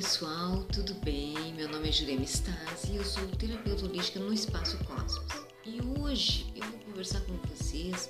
[0.00, 1.52] pessoal, tudo bem?
[1.52, 5.44] Meu nome é Jurema Stasi e eu sou terapeuta holística no Espaço Cosmos.
[5.62, 8.08] E hoje eu vou conversar com vocês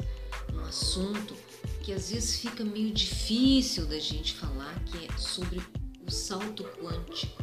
[0.54, 1.34] um assunto
[1.82, 5.60] que às vezes fica meio difícil da gente falar, que é sobre
[6.06, 7.42] o salto quântico.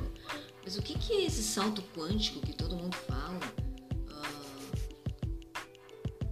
[0.64, 3.54] Mas o que é esse salto quântico que todo mundo fala?
[4.09, 4.61] Ah,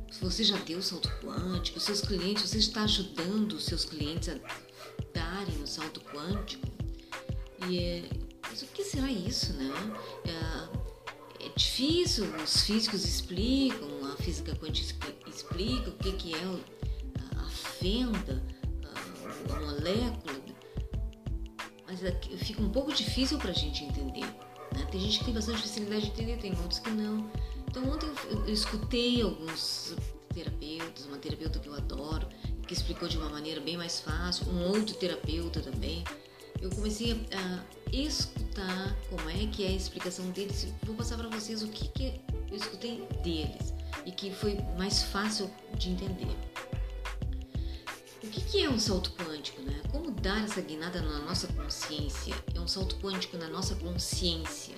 [0.09, 4.40] se você já deu salto quântico, seus clientes, você está ajudando os seus clientes a
[5.13, 6.74] darem o salto quântico?
[7.68, 8.09] E é,
[8.50, 9.72] mas o que será isso, né?
[10.23, 16.44] É, é, difícil, os físicos explicam, a física quântica explica o que, que é
[17.38, 18.41] a, fenda,
[18.84, 20.41] a, a molécula,
[21.88, 24.26] mas é, fica um pouco difícil para a gente entender.
[24.74, 24.88] Né?
[24.91, 27.30] Tem gente que tem bastante facilidade de entender, tem outros que não.
[27.68, 29.96] Então ontem eu, eu escutei alguns
[30.34, 32.27] terapeutas, uma terapeuta que eu adoro,
[32.68, 36.04] que explicou de uma maneira bem mais fácil, um outro terapeuta também
[36.61, 40.67] eu comecei a escutar como é que é a explicação deles.
[40.84, 43.73] Vou passar para vocês o que, que eu escutei deles
[44.05, 46.35] e que foi mais fácil de entender.
[48.23, 49.61] O que, que é um salto quântico?
[49.61, 49.81] Né?
[49.91, 52.35] Como dar essa guinada na nossa consciência?
[52.53, 54.76] É um salto quântico na nossa consciência.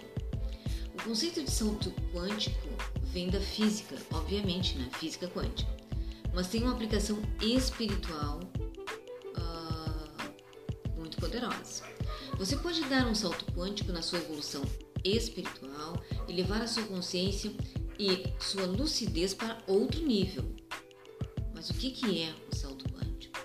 [0.94, 2.68] O conceito de salto quântico
[3.04, 4.90] vem da física, obviamente, né?
[5.00, 5.70] física quântica,
[6.34, 8.42] mas tem uma aplicação espiritual
[11.20, 11.84] poderosa.
[12.38, 14.64] Você pode dar um salto quântico na sua evolução
[15.04, 17.52] espiritual e levar a sua consciência
[18.00, 20.44] e sua lucidez para outro nível.
[21.54, 23.38] Mas o que, que é o salto quântico?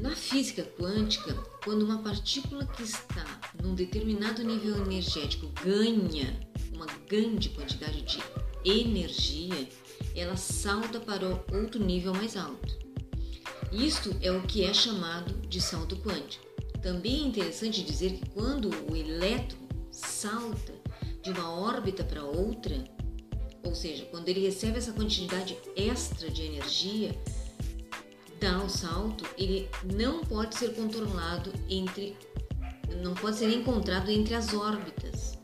[0.00, 1.34] Na física quântica,
[1.64, 6.40] quando uma partícula que está num determinado nível energético ganha
[6.72, 8.18] uma grande quantidade de
[8.64, 9.68] energia,
[10.14, 12.79] ela salta para outro nível mais alto.
[13.72, 16.44] Isto é o que é chamado de salto quântico.
[16.82, 19.58] Também é interessante dizer que quando o elétron
[19.90, 20.72] salta
[21.22, 22.82] de uma órbita para outra,
[23.62, 27.14] ou seja, quando ele recebe essa quantidade extra de energia,
[28.40, 32.16] dá o salto, ele não pode ser controlado entre
[33.02, 35.38] não pode ser encontrado entre as órbitas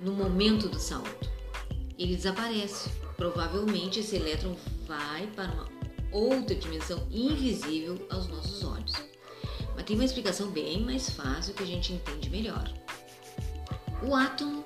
[0.00, 1.30] no momento do salto.
[1.98, 2.90] Ele desaparece.
[3.16, 4.54] Provavelmente esse elétron
[4.86, 5.68] vai para uma
[6.14, 8.94] outra dimensão invisível aos nossos olhos.
[9.74, 12.72] Mas tem uma explicação bem mais fácil que a gente entende melhor.
[14.02, 14.64] O átomo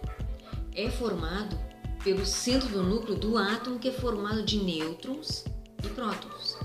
[0.75, 1.59] é formado
[2.05, 5.45] pelo centro do núcleo do átomo, que é formado de nêutrons
[5.83, 6.57] e prótons.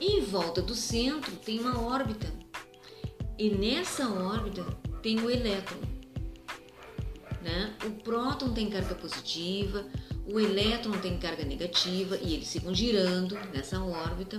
[0.00, 2.26] Em volta do centro tem uma órbita,
[3.38, 4.62] e nessa órbita
[5.02, 5.80] tem o elétron.
[7.42, 7.74] Né?
[7.84, 9.86] O próton tem carga positiva,
[10.26, 14.36] o elétron tem carga negativa e eles ficam girando nessa órbita.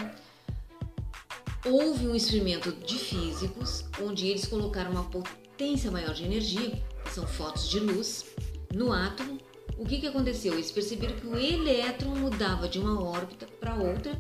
[1.66, 7.26] Houve um experimento de físicos onde eles colocaram uma potência maior de energia, que são
[7.26, 8.26] fotos de luz,
[8.74, 9.38] no átomo.
[9.78, 10.54] O que, que aconteceu?
[10.54, 14.20] Eles perceberam que o elétron mudava de uma órbita para outra,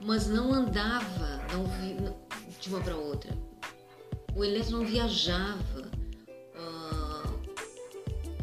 [0.00, 1.96] mas não andava não vi,
[2.60, 3.30] de uma para outra.
[4.34, 5.87] O elétron viajava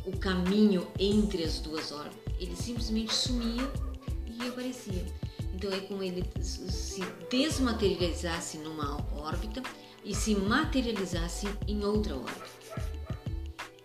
[0.05, 2.33] o caminho entre as duas órbitas.
[2.39, 3.71] Ele simplesmente sumia
[4.27, 5.05] e aparecia.
[5.53, 9.63] Então é como ele se desmaterializasse numa órbita
[10.03, 12.55] e se materializasse em outra órbita.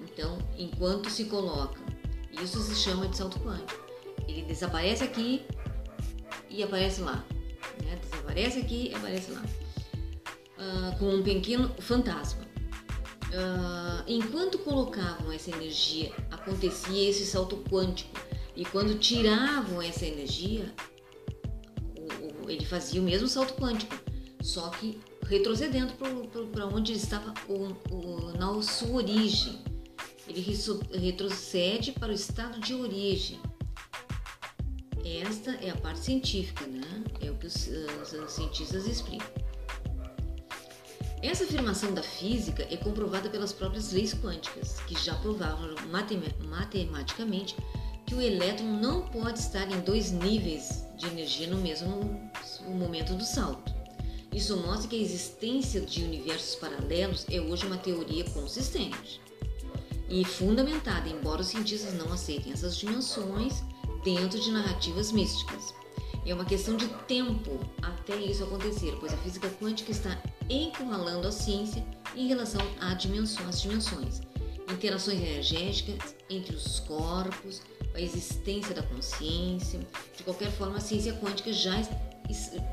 [0.00, 1.80] Então, enquanto se coloca,
[2.42, 3.80] isso se chama de salto quântico.
[4.28, 5.46] Ele desaparece aqui
[6.48, 7.24] e aparece lá.
[7.84, 7.98] Né?
[8.02, 9.42] Desaparece aqui e aparece lá.
[10.58, 12.49] Uh, com um pequeno fantasma.
[13.30, 18.10] Uh, enquanto colocavam essa energia, acontecia esse salto quântico.
[18.56, 20.74] E quando tiravam essa energia,
[21.96, 23.94] o, o, ele fazia o mesmo salto quântico,
[24.42, 25.92] só que retrocedendo
[26.52, 29.60] para onde ele estava o, na sua origem.
[30.26, 30.44] Ele
[30.92, 33.40] retrocede para o estado de origem.
[35.04, 37.04] Esta é a parte científica, né?
[37.20, 39.49] É o que os, os cientistas explicam.
[41.22, 45.74] Essa afirmação da física é comprovada pelas próprias leis quânticas, que já provavam
[46.50, 47.54] matematicamente
[48.06, 52.30] que o elétron não pode estar em dois níveis de energia no mesmo
[52.68, 53.70] momento do salto.
[54.32, 59.20] Isso mostra que a existência de universos paralelos é hoje uma teoria consistente
[60.08, 63.62] e fundamentada, embora os cientistas não aceitem essas dimensões
[64.02, 65.74] dentro de narrativas místicas.
[66.30, 70.16] É uma questão de tempo até isso acontecer, pois a física quântica está
[70.48, 71.84] encurralando a ciência
[72.14, 74.22] em relação às dimensões,
[74.72, 77.62] interações energéticas entre os corpos,
[77.96, 79.80] a existência da consciência.
[80.16, 81.82] De qualquer forma, a ciência quântica já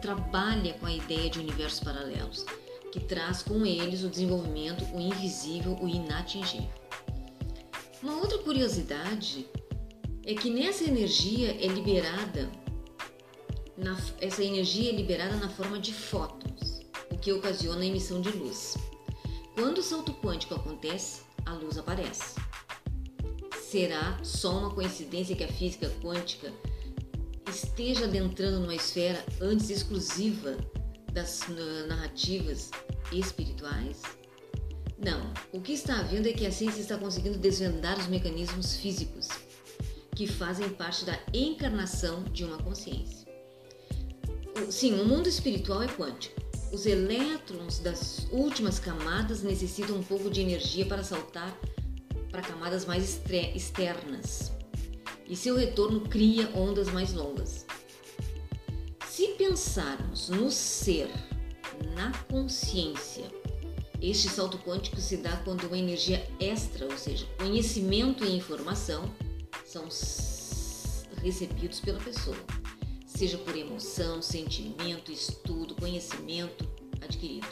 [0.03, 2.45] trabalha com a ideia de universos paralelos.
[2.91, 6.69] que traz com eles o desenvolvimento, o invisível, o inatingível.
[8.03, 9.47] Uma outra curiosidade
[10.23, 12.49] é que nessa energia é liberada,
[13.77, 16.81] na, essa energia é liberada na forma de fótons,
[17.11, 18.75] o que ocasiona a emissão de luz.
[19.53, 22.35] Quando o salto quântico acontece, a luz aparece.
[23.61, 26.51] Será só uma coincidência que a física quântica
[27.49, 30.57] esteja adentrando numa esfera antes exclusiva
[31.11, 31.45] das
[31.87, 32.71] narrativas
[33.11, 34.01] espirituais?
[34.97, 39.27] Não, o que está havendo é que a ciência está conseguindo desvendar os mecanismos físicos
[40.15, 43.26] que fazem parte da encarnação de uma consciência.
[44.69, 46.35] Sim, o mundo espiritual é quântico.
[46.71, 51.57] Os elétrons das últimas camadas necessitam um pouco de energia para saltar
[52.31, 53.19] para camadas mais
[53.55, 54.51] externas.
[55.25, 57.65] E seu retorno cria ondas mais longas.
[59.09, 61.09] Se pensarmos no ser,
[61.95, 63.25] na consciência,
[64.01, 69.11] este salto quântico se dá quando uma energia extra, ou seja, conhecimento e informação,
[69.65, 69.87] são
[71.23, 72.37] recebidos pela pessoa,
[73.17, 76.69] seja por emoção, sentimento, estudo, conhecimento
[77.01, 77.47] adquirido.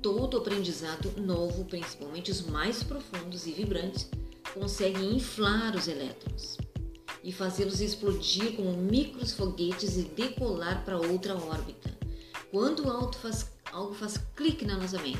[0.00, 4.08] Todo aprendizado novo, principalmente os mais profundos e vibrantes,
[4.52, 6.58] consegue inflar os elétrons
[7.24, 11.92] e fazê-los explodir como micros foguetes e decolar para outra órbita.
[12.52, 15.18] Quando faz, algo faz clique na nossa mente,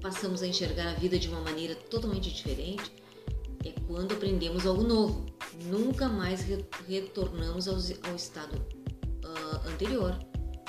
[0.00, 2.90] passamos a enxergar a vida de uma maneira totalmente diferente,
[3.62, 5.29] é quando aprendemos algo novo.
[5.64, 7.76] Nunca mais re retornamos ao,
[8.08, 8.56] ao estado
[9.24, 10.18] uh, anterior.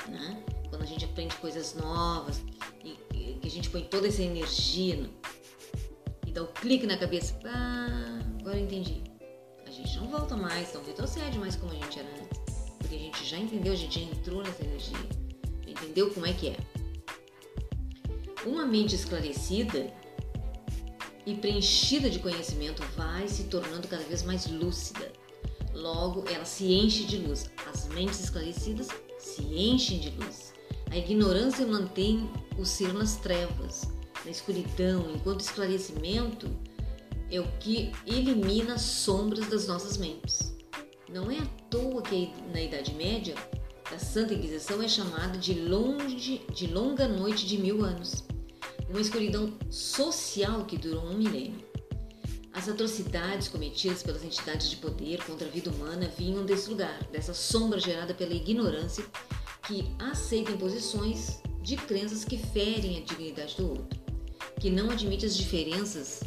[0.07, 0.43] Né?
[0.69, 2.41] Quando a gente aprende coisas novas
[2.83, 5.09] e, e, que a gente põe toda essa energia no,
[6.25, 9.11] e dá o um clique na cabeça, ah, agora eu entendi
[9.71, 12.73] a gente não volta mais, não retrocede mais como a gente era antes.
[12.77, 14.97] Porque a gente já entendeu, a gente já entrou nessa energia,
[15.65, 16.57] entendeu como é que é.
[18.45, 19.87] Uma mente esclarecida
[21.25, 25.11] e preenchida de conhecimento vai se tornando cada vez mais lúcida.
[25.73, 27.49] Logo, ela se enche de luz.
[27.71, 28.87] As mentes esclarecidas
[29.19, 30.53] se enchem de luz.
[30.89, 33.87] A ignorância mantém o ser nas trevas,
[34.25, 36.49] na escuridão, enquanto o esclarecimento
[37.29, 40.53] é o que elimina as sombras das nossas mentes.
[41.09, 43.35] Não é à toa que na Idade Média
[43.93, 48.23] a Santa Inquisição é chamada de, longe, de longa noite de mil anos,
[48.91, 51.63] uma escuridão social que durou um milênio.
[52.53, 57.33] As atrocidades cometidas pelas entidades de poder contra a vida humana vinham desse lugar, dessa
[57.33, 59.05] sombra gerada pela ignorância
[59.65, 63.99] que aceita imposições de crenças que ferem a dignidade do outro,
[64.59, 66.21] que não admite as diferenças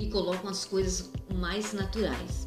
[0.00, 2.46] e colocam as coisas mais naturais,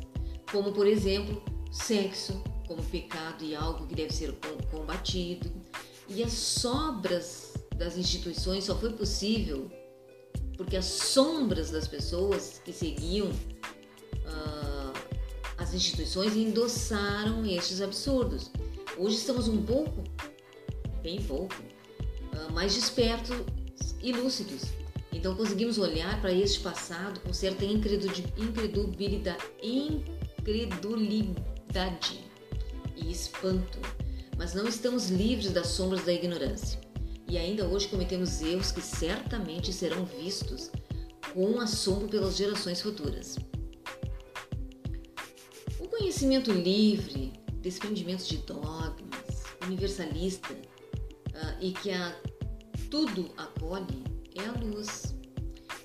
[0.51, 4.35] como por exemplo, sexo como pecado e algo que deve ser
[4.71, 5.51] combatido.
[6.07, 7.50] E as sobras
[7.81, 9.67] das instituições só foi possível
[10.55, 14.93] porque as sombras das pessoas que seguiam uh,
[15.57, 18.51] as instituições endossaram estes absurdos.
[18.99, 20.03] Hoje estamos um pouco,
[21.01, 21.55] bem pouco,
[22.35, 23.35] uh, mais despertos
[23.99, 24.61] e lúcidos
[25.11, 28.31] então conseguimos olhar para este passado com certa incredulidade,
[29.61, 32.23] incredulidade
[32.95, 33.79] e espanto,
[34.37, 36.90] mas não estamos livres das sombras da ignorância.
[37.31, 40.69] E ainda hoje cometemos erros que certamente serão vistos
[41.33, 43.37] com assombro pelas gerações futuras.
[45.79, 52.13] O conhecimento livre, desprendimento de dogmas, universalista uh, e que a
[52.89, 54.03] tudo acolhe
[54.35, 55.15] é a luz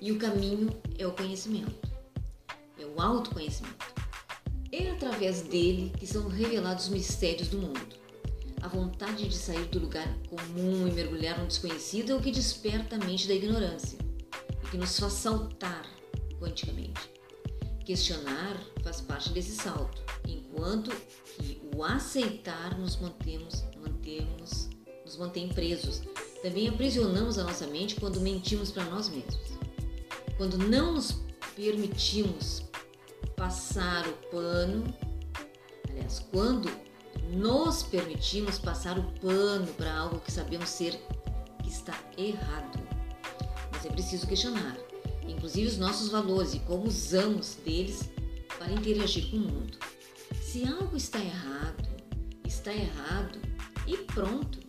[0.01, 1.89] e o caminho é o conhecimento,
[2.77, 3.85] é o autoconhecimento.
[4.69, 7.96] É através dele que são revelados os mistérios do mundo.
[8.61, 12.95] A vontade de sair do lugar comum e mergulhar no desconhecido é o que desperta
[12.95, 13.97] a mente da ignorância
[14.63, 15.85] e que nos faz saltar
[16.39, 17.09] quanticamente.
[17.85, 20.91] Questionar faz parte desse salto, enquanto
[21.37, 24.69] que o aceitar nos mantemos, mantemos,
[25.05, 26.01] nos mantém presos
[26.41, 29.57] também aprisionamos a nossa mente quando mentimos para nós mesmos.
[30.37, 31.17] Quando não nos
[31.55, 32.63] permitimos
[33.35, 34.83] passar o pano,
[35.89, 36.69] aliás, quando
[37.29, 40.99] nos permitimos passar o pano para algo que sabemos ser
[41.61, 42.79] que está errado.
[43.71, 44.77] Mas é preciso questionar,
[45.27, 48.09] inclusive os nossos valores e como usamos deles
[48.57, 49.77] para interagir com o mundo.
[50.41, 51.87] Se algo está errado,
[52.45, 53.39] está errado
[53.85, 54.59] e pronto.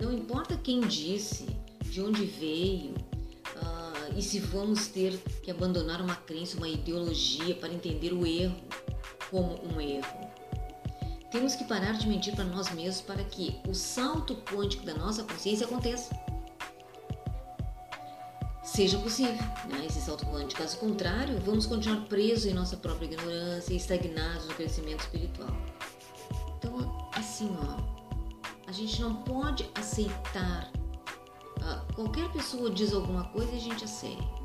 [0.00, 1.46] Não importa quem disse,
[1.84, 7.72] de onde veio, uh, e se vamos ter que abandonar uma crença, uma ideologia para
[7.72, 8.56] entender o erro
[9.30, 10.19] como um erro.
[11.30, 15.22] Temos que parar de mentir para nós mesmos para que o salto quântico da nossa
[15.22, 16.14] consciência aconteça.
[18.64, 19.34] Seja possível,
[19.68, 20.60] né, esse salto quântico.
[20.60, 25.50] Caso contrário, vamos continuar presos em nossa própria ignorância e estagnados no crescimento espiritual.
[26.58, 30.70] Então, assim, ó, a gente não pode aceitar.
[31.58, 34.40] Uh, qualquer pessoa diz alguma coisa e a gente aceita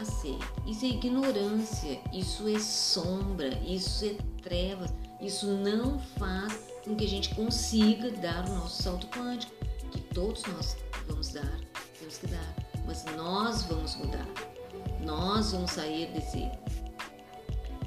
[0.00, 0.46] aceita.
[0.66, 4.92] Isso é ignorância, isso é sombra, isso é trevas.
[5.20, 9.52] Isso não faz com que a gente consiga dar o nosso salto quântico,
[9.92, 11.60] que todos nós vamos dar,
[11.98, 12.54] temos que dar,
[12.86, 14.26] mas nós vamos mudar.
[15.04, 16.50] Nós vamos sair desse,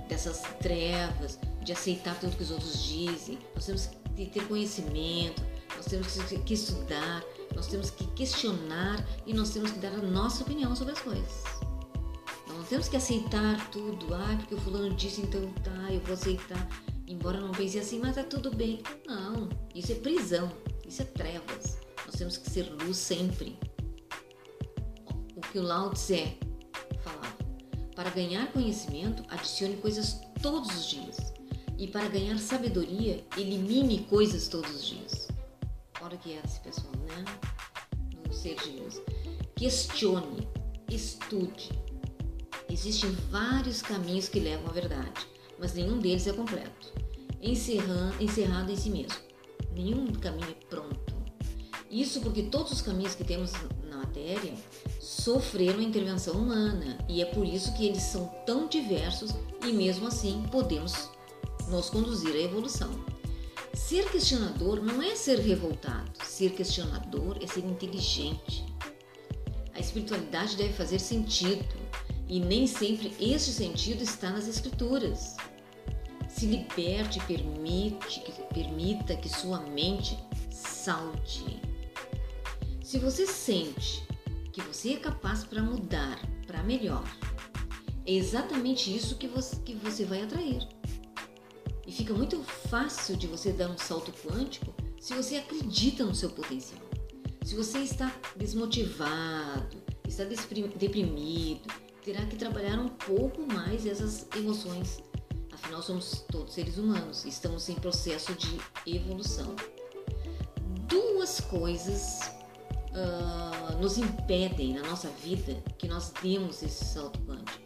[0.08, 3.40] dessas trevas, de aceitar tudo que os outros dizem.
[3.56, 5.42] Nós temos que ter conhecimento,
[5.76, 7.24] nós temos que estudar,
[7.56, 11.44] nós temos que questionar e nós temos que dar a nossa opinião sobre as coisas.
[12.48, 14.14] Não temos que aceitar tudo.
[14.14, 16.68] Ah, porque o fulano disse, então tá, eu vou aceitar.
[17.14, 18.82] Embora não pense assim, mas tá tudo bem.
[19.06, 20.52] Não, isso é prisão,
[20.88, 21.78] isso é trevas.
[22.06, 23.58] Nós temos que ser luz sempre.
[25.36, 26.38] O que o Lao Tse
[27.04, 27.38] falava.
[27.96, 31.18] Para ganhar conhecimento, adicione coisas todos os dias.
[31.78, 35.28] E para ganhar sabedoria, elimine coisas todos os dias.
[36.02, 37.24] Olha que é esse pessoal, né?
[38.26, 39.00] No ser de luz.
[39.56, 40.48] Questione,
[40.90, 41.70] estude,
[42.74, 45.28] Existem vários caminhos que levam à verdade,
[45.60, 46.92] mas nenhum deles é completo,
[47.44, 49.18] encerrado em si mesmo.
[49.76, 51.14] Nenhum caminho é pronto.
[51.90, 53.52] Isso porque todos os caminhos que temos
[53.90, 54.54] na matéria
[55.00, 59.32] sofreram intervenção humana e é por isso que eles são tão diversos
[59.64, 61.10] e mesmo assim podemos
[61.68, 62.90] nos conduzir à evolução.
[63.74, 68.66] Ser questionador não é ser revoltado, ser questionador é ser inteligente.
[69.74, 71.66] A espiritualidade deve fazer sentido
[72.28, 75.36] e nem sempre este sentido está nas Escrituras.
[76.44, 78.22] Se liberte e permite,
[78.54, 80.20] permita que sua mente
[80.52, 81.62] salte.
[82.84, 84.06] Se você sente
[84.52, 87.06] que você é capaz para mudar para melhor,
[88.06, 90.68] é exatamente isso que você, que você vai atrair.
[91.88, 96.30] E fica muito fácil de você dar um salto quântico se você acredita no seu
[96.30, 96.82] potencial.
[97.42, 101.74] Se você está desmotivado, está deprimido,
[102.04, 105.02] terá que trabalhar um pouco mais essas emoções.
[105.64, 109.56] Afinal, somos todos seres humanos estamos em processo de evolução.
[110.90, 112.20] Duas coisas
[112.92, 117.64] uh, nos impedem na nossa vida que nós demos esse salto quântico.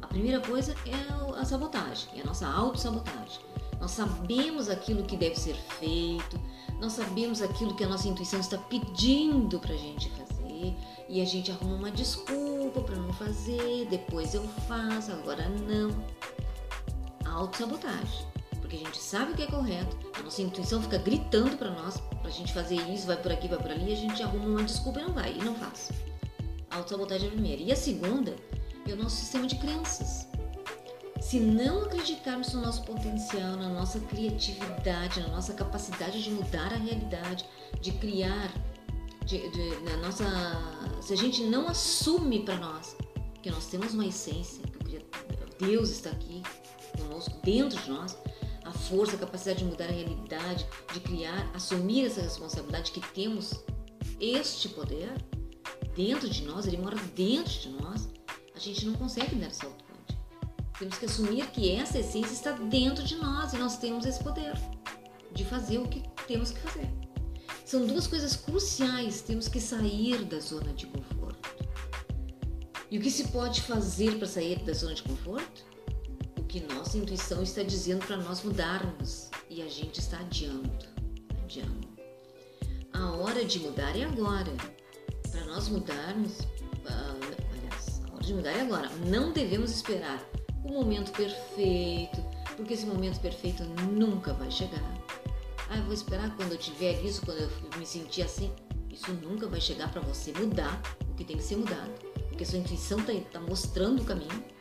[0.00, 3.40] A primeira coisa é a sabotagem, é a nossa autossabotagem.
[3.78, 6.40] Nós sabemos aquilo que deve ser feito,
[6.80, 10.74] nós sabemos aquilo que a nossa intuição está pedindo para a gente fazer
[11.10, 16.17] e a gente arruma uma desculpa para não fazer, depois eu faço, agora não.
[17.38, 18.26] Autossabotagem.
[18.60, 21.98] Porque a gente sabe o que é correto, a nossa intuição fica gritando para nós,
[21.98, 24.64] para a gente fazer isso, vai por aqui, vai por ali, a gente arruma uma
[24.64, 25.90] desculpa e não vai, e não faz.
[26.70, 27.62] Autossabotagem é a primeira.
[27.62, 28.34] E a segunda
[28.86, 30.26] é o nosso sistema de crenças.
[31.20, 36.76] Se não acreditarmos no nosso potencial, na nossa criatividade, na nossa capacidade de mudar a
[36.76, 37.44] realidade,
[37.80, 38.52] de criar
[39.24, 40.24] de, de, na nossa,
[41.02, 42.96] se a gente não assume para nós
[43.42, 45.04] que nós temos uma essência, que
[45.58, 46.42] Deus está aqui
[47.42, 48.16] dentro de nós,
[48.64, 53.54] a força, a capacidade de mudar a realidade, de criar, assumir essa responsabilidade que temos
[54.20, 55.12] este poder
[55.96, 58.08] dentro de nós, ele mora dentro de nós,
[58.54, 59.88] a gente não consegue dar salto.
[60.78, 64.52] Temos que assumir que essa essência está dentro de nós e nós temos esse poder
[65.32, 66.88] de fazer o que temos que fazer.
[67.64, 69.20] São duas coisas cruciais.
[69.20, 71.48] Temos que sair da zona de conforto.
[72.88, 75.64] E o que se pode fazer para sair da zona de conforto?
[76.48, 80.70] Que nossa intuição está dizendo para nós mudarmos e a gente está adiando,
[81.44, 81.86] adiando.
[82.94, 84.50] A hora de mudar é agora.
[85.30, 88.88] Para nós mudarmos, uh, aliás, a hora de mudar é agora.
[89.06, 90.26] Não devemos esperar
[90.64, 92.24] o momento perfeito,
[92.56, 93.62] porque esse momento perfeito
[93.92, 94.82] nunca vai chegar.
[95.68, 98.50] Ah, eu vou esperar quando eu tiver isso, quando eu me sentir assim.
[98.90, 101.92] Isso nunca vai chegar para você mudar o que tem que ser mudado,
[102.28, 104.57] porque sua intuição está tá mostrando o caminho.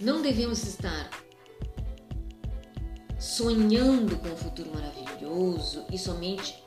[0.00, 1.10] Não devemos estar
[3.18, 6.62] sonhando com um futuro maravilhoso e somente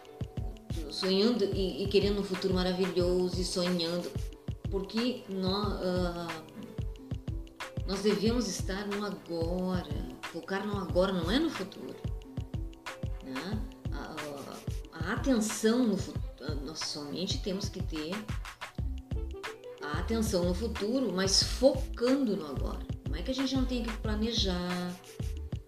[0.89, 4.12] sonhando e, e querendo um futuro maravilhoso e sonhando,
[4.71, 6.43] porque nós, uh,
[7.88, 11.95] nós devemos estar no agora Focar no agora, não é no futuro.
[13.24, 13.62] Né?
[13.91, 14.15] A,
[14.95, 18.12] a, a atenção no futuro, nós somente temos que ter
[19.81, 22.86] a atenção no futuro, mas focando no agora.
[23.19, 24.95] É que a gente não tenha que planejar,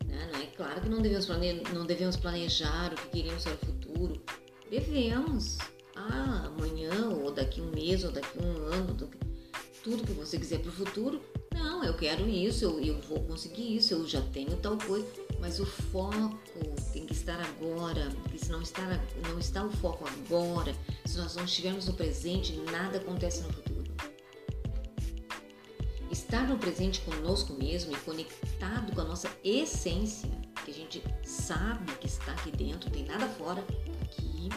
[0.06, 0.30] Né?
[0.42, 1.62] É claro que não devemos, plane...
[1.74, 4.22] não devemos planejar o que queremos para o futuro.
[4.70, 5.58] Devemos.
[5.94, 8.96] Ah, amanhã, ou daqui um mês, ou daqui um ano,
[9.84, 11.22] tudo que você quiser para o futuro.
[11.54, 15.06] Não, eu quero isso, eu, eu vou conseguir isso, eu já tenho tal coisa.
[15.42, 16.40] Mas o foco
[16.94, 20.74] tem que estar agora, porque se não está, não está o foco agora,
[21.06, 23.81] se nós não estivermos no presente, nada acontece no futuro.
[26.12, 30.30] Estar no presente conosco mesmo e conectado com a nossa essência,
[30.66, 33.64] que a gente sabe que está aqui dentro, tem nada fora,
[34.02, 34.50] aqui.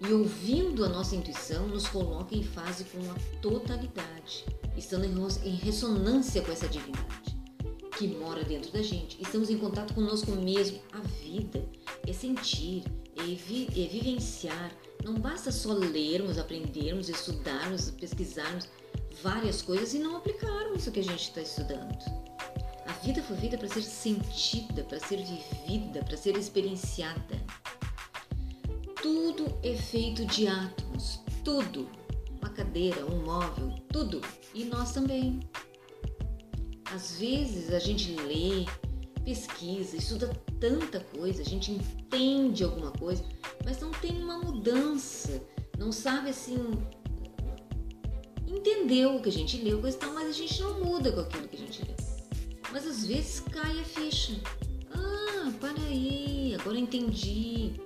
[0.00, 4.46] E ouvindo a nossa intuição, nos coloca em fase com a totalidade,
[4.76, 7.32] estando em ressonância com essa divindade
[7.98, 9.20] que mora dentro da gente.
[9.20, 10.80] Estamos em contato conosco mesmo.
[10.92, 11.64] A vida
[12.06, 12.84] é sentir,
[13.16, 14.72] é, vi, é vivenciar.
[15.04, 18.68] Não basta só lermos, aprendermos, estudarmos, pesquisarmos
[19.22, 21.98] várias coisas e não aplicarmos o que a gente está estudando.
[22.86, 27.40] A vida foi feita para ser sentida, para ser vivida, para ser experienciada.
[29.02, 31.88] Tudo é feito de átomos, tudo.
[32.38, 34.20] Uma cadeira, um móvel, tudo.
[34.54, 35.40] E nós também.
[36.94, 38.66] Às vezes a gente lê,
[39.24, 40.28] pesquisa, estuda
[40.60, 43.24] tanta coisa, a gente entende alguma coisa,
[43.64, 45.42] mas não tem uma mudança,
[45.78, 46.58] não sabe assim.
[48.52, 49.96] Entendeu o que a gente leu, mas
[50.28, 51.96] a gente não muda com aquilo que a gente leu.
[52.70, 54.34] Mas às vezes cai a ficha.
[54.94, 57.80] Ah, para aí, agora entendi.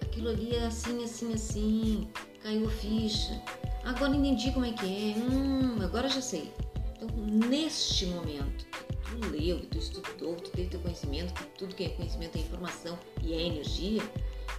[0.00, 2.08] Aquilo ali é assim, assim, assim.
[2.42, 3.42] Caiu a ficha.
[3.84, 5.18] Agora entendi como é que é.
[5.18, 6.50] Hum, agora já sei.
[6.96, 8.66] Então, neste momento,
[9.04, 12.98] tu leu, tu estudou, tu teve teu conhecimento, que tudo que é conhecimento é informação
[13.22, 14.02] e é energia,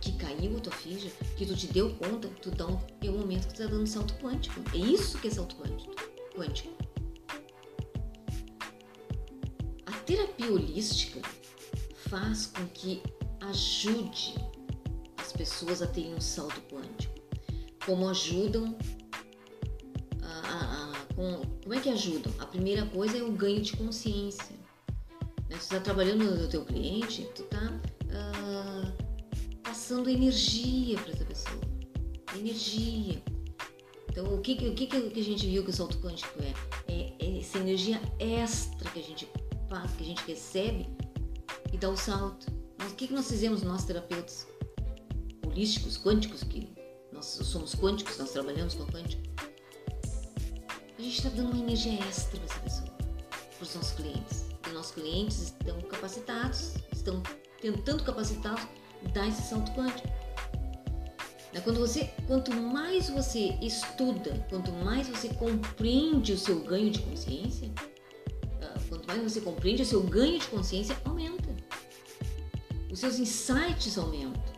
[0.02, 3.14] que caiu a tua ficha, que tu te deu conta, tu dá um, é o
[3.14, 4.62] momento que tu tá dando salto quântico.
[4.74, 5.96] É isso que é salto quântico.
[9.86, 11.22] A terapia holística
[12.10, 13.02] faz com que
[13.42, 14.36] ajude
[15.18, 17.14] as pessoas a terem um salto quântico,
[17.86, 18.78] como ajudam
[21.18, 22.32] com, como é que ajudam?
[22.38, 24.56] A primeira coisa é o ganho de consciência.
[25.50, 25.58] Né?
[25.58, 27.74] Tu está trabalhando no teu cliente, tu está
[29.88, 31.62] passando energia para essa pessoa.
[32.36, 33.24] Energia.
[34.10, 36.54] Então, o que, o que, que a gente viu que o salto quântico é?
[36.92, 37.14] é?
[37.18, 39.30] É essa energia extra que a gente
[39.70, 40.88] passa, que a gente recebe
[41.72, 42.48] e dá o salto.
[42.78, 44.46] Mas o que, que nós fizemos, nós terapeutas
[45.46, 46.68] holísticos, quânticos, que
[47.14, 49.24] nós somos quânticos, nós trabalhamos com quântico?
[50.98, 54.46] a gente está dando uma energia extra para essa pessoa, para os nossos clientes.
[54.68, 57.24] Os nossos clientes estão capacitados, estão
[57.62, 58.68] tentando capacitá-los,
[59.14, 60.08] dar esse salto quântico.
[61.54, 67.00] Né, quando você, quanto mais você estuda, quanto mais você compreende o seu ganho de
[67.00, 67.72] consciência,
[68.62, 71.56] ah, quanto mais você compreende o seu ganho de consciência, aumenta.
[72.92, 74.58] Os seus insights aumentam.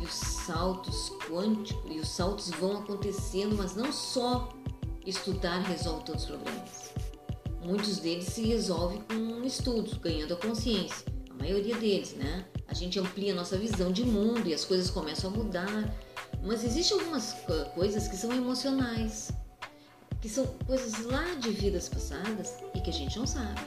[0.00, 4.48] E os saltos quânticos, e os saltos vão acontecendo, mas não só
[5.06, 6.92] Estudar resolve todos os problemas.
[7.62, 11.06] Muitos deles se resolvem com estudos, ganhando a consciência.
[11.30, 12.44] A maioria deles, né?
[12.70, 15.92] A gente amplia a nossa visão de mundo e as coisas começam a mudar.
[16.40, 17.34] Mas existem algumas
[17.74, 19.32] coisas que são emocionais,
[20.20, 23.60] que são coisas lá de vidas passadas e que a gente não sabe.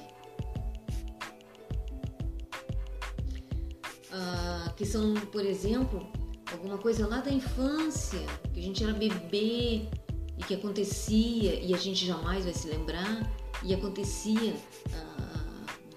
[4.10, 6.08] Ah, que são, por exemplo,
[6.50, 8.20] alguma coisa lá da infância,
[8.54, 9.90] que a gente era bebê
[10.38, 13.30] e que acontecia e a gente jamais vai se lembrar
[13.64, 14.56] e acontecia
[14.94, 15.13] ah,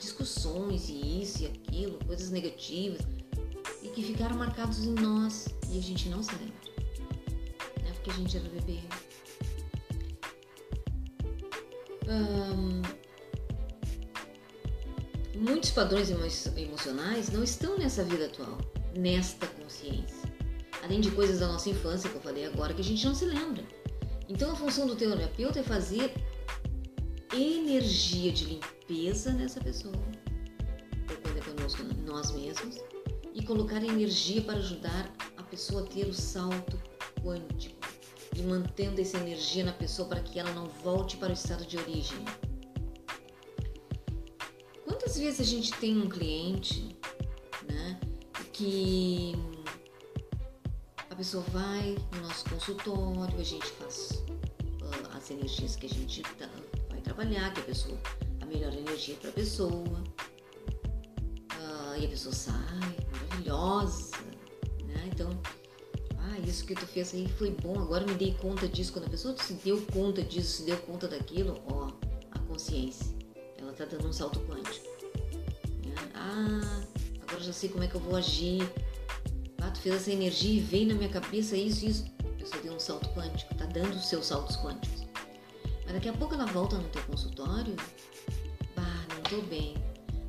[0.06, 3.00] discussões e isso e aquilo, coisas negativas
[3.82, 6.70] e que ficaram marcados em nós e a gente não se lembra,
[7.82, 7.92] né?
[7.94, 8.78] Porque a gente era bebê.
[12.08, 12.82] Um,
[15.34, 16.24] muitos padrões emo
[16.56, 18.58] emocionais não estão nessa vida atual,
[18.96, 20.36] nesta consciência.
[20.84, 23.24] Além de coisas da nossa infância que eu falei agora que a gente não se
[23.24, 23.64] lembra.
[24.28, 26.14] Então a função do terapeuta é fazer
[27.32, 32.76] energia de limpeza nessa pessoa, ou quando é conosco nós mesmos,
[33.34, 36.80] e colocar energia para ajudar a pessoa a ter o salto
[37.22, 37.76] quântico
[38.34, 41.76] e mantendo essa energia na pessoa para que ela não volte para o estado de
[41.76, 42.24] origem.
[44.84, 46.96] Quantas vezes a gente tem um cliente,
[47.68, 47.98] né,
[48.52, 49.34] que
[51.10, 54.22] a pessoa vai no nosso consultório, a gente faz
[54.82, 56.48] uh, as energias que a gente tá,
[56.90, 57.98] vai trabalhar, que a pessoa,
[58.56, 60.04] melhor energia para a pessoa.
[61.52, 64.10] Uh, e a pessoa sai maravilhosa,
[64.84, 65.10] né?
[65.12, 65.30] Então,
[66.18, 68.92] ah, isso que tu fez aí foi bom, agora me dei conta disso.
[68.92, 71.90] Quando a pessoa se deu conta disso, se deu conta daquilo, ó,
[72.30, 73.14] a consciência,
[73.58, 74.86] ela tá dando um salto quântico.
[75.84, 75.94] Né?
[76.14, 76.82] Ah,
[77.22, 78.62] agora já sei como é que eu vou agir.
[79.60, 82.04] Ah, tu fez essa energia e veio na minha cabeça isso, isso.
[82.20, 85.06] A pessoa deu um salto quântico, tá dando os seus saltos quânticos.
[85.84, 87.76] Mas daqui a pouco ela volta no teu consultório,
[89.28, 89.74] tô bem.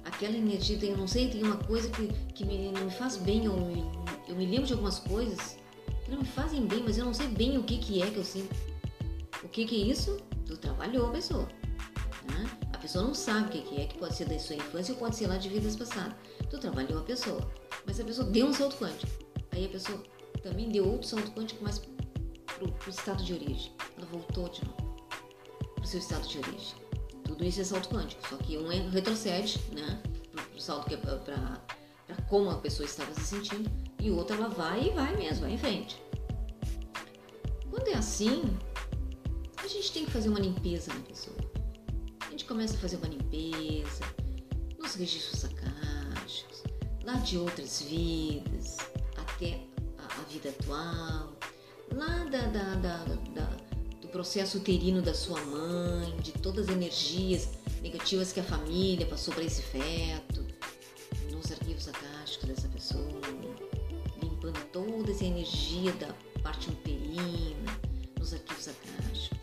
[0.06, 3.54] Aquela energia, tem, não sei, tem uma coisa que, que me, me faz bem, eu
[3.54, 3.84] me,
[4.28, 5.58] eu me lembro de algumas coisas
[6.04, 8.18] que não me fazem bem, mas eu não sei bem o que, que é que
[8.18, 8.56] eu sinto.
[9.44, 10.18] O que, que é isso?
[10.46, 11.48] Tu trabalhou a pessoa.
[12.32, 12.50] Né?
[12.74, 15.00] A pessoa não sabe o que, que é, que pode ser da sua infância ou
[15.00, 16.16] pode ser lá de vidas passadas.
[16.50, 17.52] Tu trabalhou a pessoa,
[17.86, 19.12] mas a pessoa deu um salto quântico.
[19.52, 20.02] Aí a pessoa
[20.42, 21.80] também deu outro salto quântico, mas
[22.46, 23.72] pro, pro estado de origem.
[23.98, 24.98] Ela voltou de novo
[25.76, 26.87] pro seu estado de origem.
[27.28, 30.02] Tudo isso é salto quântico, só que um é retrocede, né?
[30.32, 31.62] Pro salto que é pra
[32.28, 35.54] como a pessoa estava se sentindo, e o outro ela vai e vai mesmo, vai
[35.54, 36.02] em frente.
[37.70, 38.44] Quando é assim,
[39.58, 41.38] a gente tem que fazer uma limpeza na pessoa.
[42.26, 44.04] A gente começa a fazer uma limpeza
[44.78, 46.64] nos registros acásticos,
[47.04, 48.78] lá de outras vidas,
[49.16, 49.62] até
[49.98, 51.34] a, a vida atual,
[51.94, 53.77] lá da, da, da, da,
[54.08, 57.50] do processo uterino da sua mãe, de todas as energias
[57.82, 60.46] negativas que a família passou para esse feto,
[61.30, 63.22] nos arquivos acásticos dessa pessoa,
[64.24, 66.08] limpando toda essa energia da
[66.42, 67.80] parte uterina,
[68.18, 69.38] nos arquivos acásticos.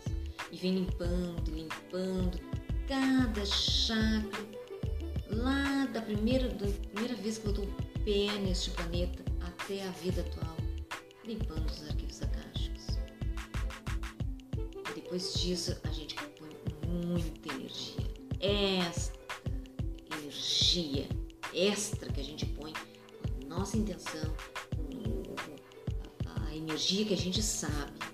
[0.51, 2.39] E vem limpando, limpando
[2.87, 4.55] cada chakra.
[5.29, 7.67] Lá da primeira, da primeira vez que eu dou
[8.03, 10.55] pé neste planeta até a vida atual,
[11.23, 11.94] limpando os arquivos
[15.05, 16.49] depois disso, a gente põe
[16.89, 18.03] muita energia.
[18.41, 19.17] Esta
[20.19, 21.07] energia
[21.53, 24.35] extra que a gente põe com a nossa intenção,
[24.81, 28.05] com a energia que a gente sabe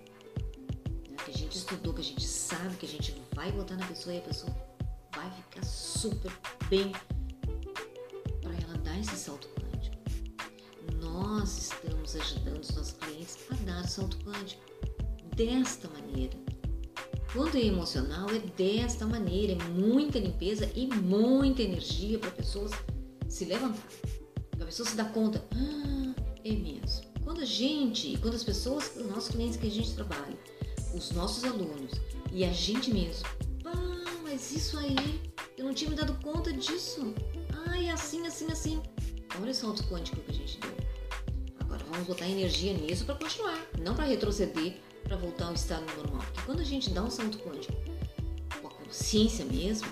[1.52, 4.22] gente estudou, que a gente sabe, que a gente vai botar na pessoa e a
[4.22, 4.56] pessoa
[5.14, 6.32] vai ficar super
[6.70, 6.94] bem
[8.42, 9.98] para ela dar esse salto quântico.
[11.02, 14.62] Nós estamos ajudando os nossos clientes a dar o salto quântico
[15.36, 16.41] desta maneira.
[17.54, 22.72] É emocional, é desta maneira, é muita limpeza e muita energia para pessoas
[23.28, 23.84] se levantar.
[24.60, 26.14] A pessoa se dá conta, ah,
[26.46, 27.12] é mesmo.
[27.26, 30.38] Quando a gente, quando as pessoas, os nossos clientes que a gente trabalha,
[30.96, 31.92] os nossos alunos
[32.32, 33.26] e a gente mesmo.
[33.66, 34.96] Ah, mas isso aí,
[35.58, 37.14] eu não tinha me dado conta disso.
[37.68, 38.82] Ai, assim, assim, assim.
[39.42, 40.72] Olha o salto quântico que a gente deu.
[41.60, 46.22] Agora vamos botar energia nisso para continuar, não para retroceder, para voltar ao estado normal.
[46.26, 47.74] Porque quando a gente dá um salto quântico
[48.62, 49.88] com a consciência mesmo,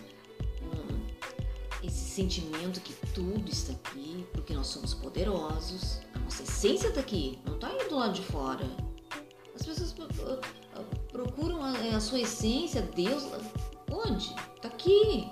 [1.83, 7.39] esse sentimento que tudo está aqui, porque nós somos poderosos, a nossa essência está aqui,
[7.45, 8.65] não está aí do lado de fora.
[9.55, 9.95] As pessoas
[11.11, 13.23] procuram a, a sua essência, Deus,
[13.91, 14.33] onde?
[14.55, 15.29] Está aqui.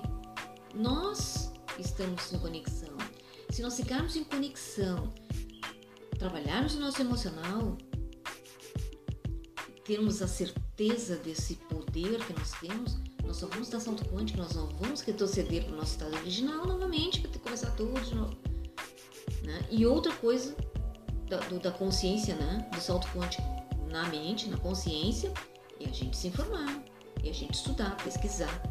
[0.73, 2.95] Nós estamos em conexão.
[3.49, 5.13] Se nós ficarmos em conexão,
[6.17, 7.77] trabalharmos o nosso emocional,
[9.87, 14.53] termos a certeza desse poder que nós temos, nós só vamos dar salto quântico, nós
[14.53, 18.35] não vamos retroceder para o nosso estado original novamente, para começar tudo de novo.
[19.43, 19.65] Né?
[19.71, 20.53] E outra coisa
[21.29, 22.69] da, do, da consciência, né?
[22.73, 23.43] do salto quântico
[23.89, 25.31] na mente, na consciência,
[25.79, 26.83] e a gente se informar,
[27.23, 28.61] e a gente estudar, pesquisar.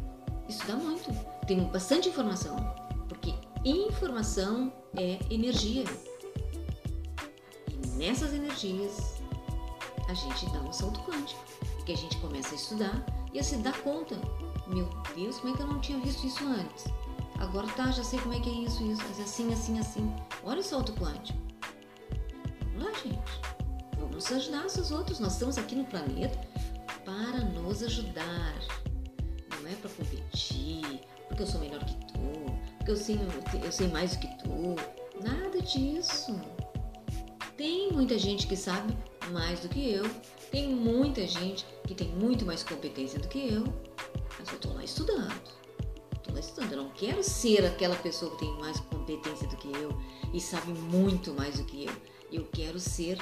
[0.47, 1.09] Estudar muito.
[1.47, 2.55] Tem bastante informação,
[3.09, 3.33] porque
[3.65, 5.83] informação é energia.
[7.71, 9.16] E nessas energias
[10.07, 11.43] a gente dá um salto quântico,
[11.75, 14.15] porque a gente começa a estudar e a se dar conta.
[14.67, 16.85] Meu Deus, como é que eu não tinha visto isso antes?
[17.39, 20.15] Agora tá, já sei como é que é isso, isso, assim, assim, assim.
[20.43, 21.37] Olha o salto quântico.
[22.73, 23.41] Vamos lá, gente.
[23.99, 25.19] Vamos ajudar os outros.
[25.19, 26.39] Nós estamos aqui no planeta
[27.05, 28.55] para nos ajudar.
[29.61, 33.19] Não é para competir, porque eu sou melhor que tu, porque eu sei,
[33.63, 34.75] eu sei mais do que tu.
[35.23, 36.39] Nada disso.
[37.55, 38.95] Tem muita gente que sabe
[39.31, 40.09] mais do que eu,
[40.51, 43.63] tem muita gente que tem muito mais competência do que eu,
[44.39, 45.41] mas eu tô lá estudando.
[46.23, 46.71] Tô lá estudando.
[46.73, 49.89] Eu não quero ser aquela pessoa que tem mais competência do que eu
[50.33, 51.93] e sabe muito mais do que eu.
[52.31, 53.17] Eu quero ser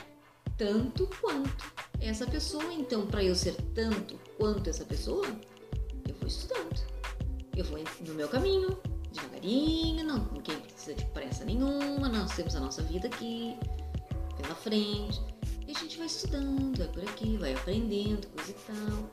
[0.58, 1.66] tanto quanto
[2.00, 2.74] essa pessoa.
[2.74, 5.26] Então, para eu ser tanto quanto essa pessoa,
[6.08, 6.82] eu vou estudando.
[7.56, 8.78] Eu vou no meu caminho,
[9.12, 13.58] devagarinho, não ninguém precisa de pressa nenhuma, nós temos a nossa vida aqui,
[14.38, 15.22] pela frente.
[15.96, 19.10] Gente vai estudando, vai por aqui, vai aprendendo, coisa e tal.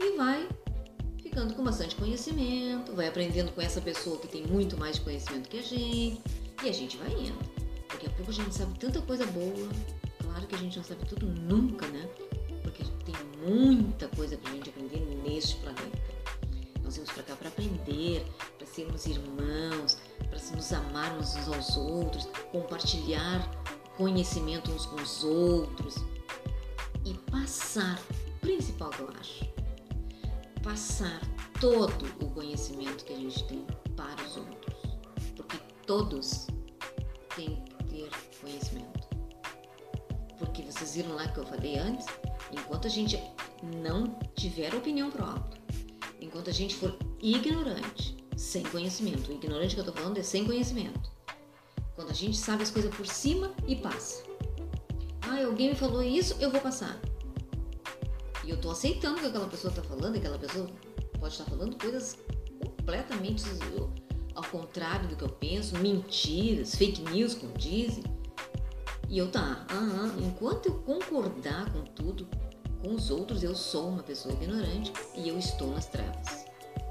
[0.00, 0.48] E vai
[1.22, 5.60] ficando com bastante conhecimento, vai aprendendo com essa pessoa que tem muito mais conhecimento que
[5.60, 6.20] a gente.
[6.64, 7.38] E a gente vai indo.
[7.88, 9.68] Daqui a pouco a gente sabe tanta coisa boa,
[10.20, 12.08] Claro que a gente não sabe tudo nunca, né?
[12.64, 13.14] Porque tem
[13.48, 15.96] muita coisa pra gente aprender neste planeta.
[16.82, 18.26] Nós vamos para cá para aprender,
[18.58, 23.48] para sermos irmãos, para nos amarmos uns aos outros, compartilhar
[23.96, 25.94] conhecimento uns com os outros
[27.40, 28.00] passar,
[28.40, 29.44] principal que eu acho,
[30.62, 31.20] passar
[31.60, 34.74] todo o conhecimento que a gente tem para os outros,
[35.36, 36.46] porque todos
[37.34, 39.06] têm que ter conhecimento.
[40.38, 42.06] Porque vocês viram lá que eu falei antes,
[42.50, 43.22] enquanto a gente
[43.82, 45.60] não tiver opinião própria,
[46.18, 50.46] enquanto a gente for ignorante, sem conhecimento, o ignorante que eu tô falando é sem
[50.46, 51.10] conhecimento.
[51.94, 54.22] Quando a gente sabe as coisas por cima e passa.
[55.22, 56.98] Ah, alguém me falou isso, eu vou passar.
[58.46, 60.70] E eu tô aceitando o que aquela pessoa tá falando, e aquela pessoa
[61.18, 62.16] pode estar falando coisas
[62.62, 63.44] completamente
[64.36, 68.04] ao contrário do que eu penso, mentiras, fake news, como dizem.
[69.08, 72.28] E eu tá, ah, ah, enquanto eu concordar com tudo,
[72.82, 76.44] com os outros, eu sou uma pessoa ignorante e eu estou nas trevas.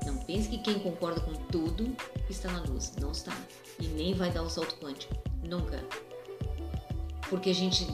[0.05, 1.95] Não pense que quem concorda com tudo
[2.29, 2.93] está na luz.
[2.99, 3.35] Não está.
[3.79, 5.15] E nem vai dar o salto quântico.
[5.43, 5.83] Nunca.
[7.29, 7.87] Porque a gente.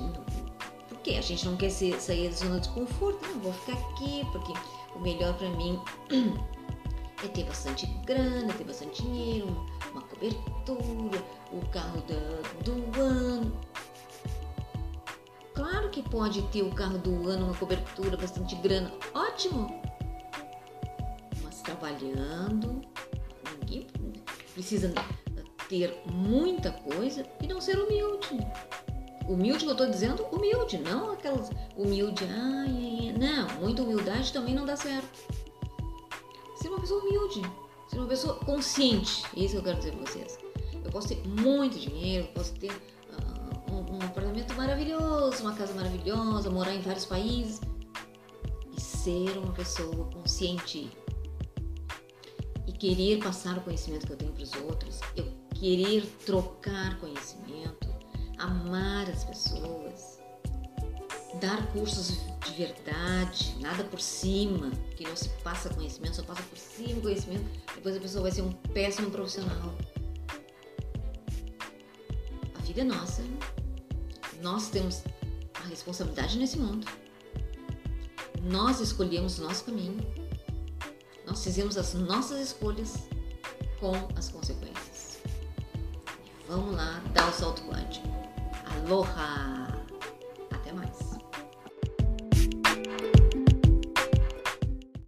[1.02, 3.28] Porque a gente não quer sair da zona de conforto.
[3.28, 4.54] Não, vou ficar aqui, porque
[4.96, 5.82] o melhor para mim
[7.26, 9.48] é ter bastante grana, ter bastante dinheiro,
[9.92, 13.60] uma cobertura, o carro da, do ano.
[15.56, 18.94] Claro que pode ter o carro do ano, uma cobertura, bastante grana.
[19.16, 19.82] Ótimo!
[21.42, 22.80] Mas trabalhando,
[23.60, 23.88] ninguém
[24.54, 24.94] precisa
[25.68, 28.38] ter muita coisa e não ser humilde.
[29.32, 34.66] Humilde que eu estou dizendo, humilde, não aquelas humilde, ai, não, muita humildade também não
[34.66, 35.20] dá certo.
[36.58, 37.42] Ser uma pessoa humilde,
[37.88, 40.38] ser uma pessoa consciente, é isso que eu quero dizer para vocês.
[40.84, 46.50] Eu posso ter muito dinheiro, posso ter uh, um, um apartamento maravilhoso, uma casa maravilhosa,
[46.50, 47.62] morar em vários países
[48.76, 50.92] e ser uma pessoa consciente
[52.68, 57.41] e querer passar o conhecimento que eu tenho para os outros, eu querer trocar conhecimento,
[58.42, 60.20] amar as pessoas,
[61.40, 66.58] dar cursos de verdade, nada por cima, que não se passa conhecimento, só passa por
[66.58, 69.76] cima conhecimento, depois a pessoa vai ser um péssimo profissional.
[72.56, 73.24] A vida é nossa,
[74.42, 75.04] nós temos
[75.54, 76.88] a responsabilidade nesse mundo.
[78.42, 80.00] Nós escolhemos o nosso caminho,
[81.28, 82.96] nós fizemos as nossas escolhas
[83.80, 85.20] com as consequências.
[86.48, 88.21] Vamos lá dar o salto quântico.
[88.86, 89.68] Aloha!
[90.52, 91.11] Até mais!